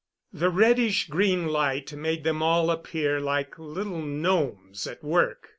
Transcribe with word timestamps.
The 0.33 0.49
reddish 0.49 1.09
green 1.09 1.45
light 1.47 1.93
made 1.93 2.23
them 2.23 2.41
all 2.41 2.71
appear 2.71 3.19
like 3.19 3.59
little 3.59 4.01
gnomes 4.01 4.87
at 4.87 5.03
work. 5.03 5.49